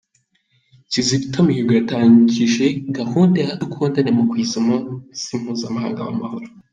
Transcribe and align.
Kizito 0.91 1.37
Mihigo 1.47 1.71
yatangaje 1.79 2.65
gahunda 2.97 3.35
Yadukundane 3.39 4.09
mu 4.17 4.23
kwizihiza 4.29 4.57
umunsi 4.61 5.29
mpuzamahanga 5.41 6.01
w’amahoro 6.07 6.45